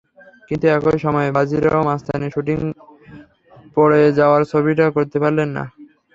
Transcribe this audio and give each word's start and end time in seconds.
কিন্তু 0.47 0.65
একই 0.69 0.97
সময় 1.05 1.29
বাজিরাও 1.37 1.87
মাস্তানির 1.89 2.33
শুটিং 2.35 2.59
পড়ে 3.75 4.01
যাওয়ায় 4.17 4.45
ছবিটা 4.51 4.85
করতে 4.95 5.17
পারলেন 5.23 5.49
না। 5.57 5.63